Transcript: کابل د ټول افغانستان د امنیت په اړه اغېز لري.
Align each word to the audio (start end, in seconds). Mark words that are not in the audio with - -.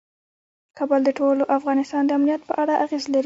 کابل 0.77 1.01
د 1.05 1.09
ټول 1.19 1.35
افغانستان 1.59 2.03
د 2.05 2.11
امنیت 2.17 2.41
په 2.49 2.53
اړه 2.61 2.73
اغېز 2.85 3.03
لري. 3.13 3.19